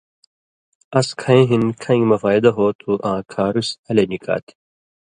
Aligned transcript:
اس 0.97 1.07
کَھیں 1.21 1.43
ہِن 1.49 1.63
کھن٘گیۡ 1.81 2.07
مہ 2.09 2.17
فائدہ 2.23 2.49
ہوتُھو 2.57 2.91
آں 3.09 3.19
کھارُسیۡ 3.31 3.77
ہلے 3.87 4.03
نکا 4.11 4.35
تھی۔ 4.45 4.53